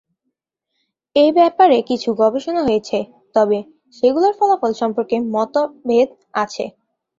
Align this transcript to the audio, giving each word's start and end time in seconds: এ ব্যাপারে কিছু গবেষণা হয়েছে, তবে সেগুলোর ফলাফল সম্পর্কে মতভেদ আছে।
এ 1.15 1.25
ব্যাপারে 1.37 1.77
কিছু 1.89 2.09
গবেষণা 2.21 2.61
হয়েছে, 2.67 2.97
তবে 3.35 3.57
সেগুলোর 3.97 4.33
ফলাফল 4.39 4.71
সম্পর্কে 4.81 5.15
মতভেদ 5.33 6.09
আছে। 6.43 6.65